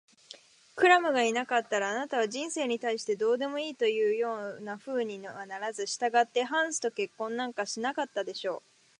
[0.75, 8.67] クラムがいなかったら、あなたは人生に対してどうでもいいというようなふうにはならず、したがってハンスと結婚なんかしなかったでしょう。